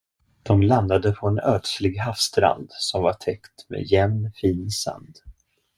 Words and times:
De 0.43 0.61
landade 0.63 1.11
på 1.11 1.27
en 1.27 1.39
ödslig 1.39 1.99
havsstrand, 1.99 2.67
som 2.71 3.01
var 3.01 3.13
täckt 3.13 3.69
med 3.69 3.83
jämn, 3.91 4.31
fin 4.41 4.71
sand. 4.71 5.15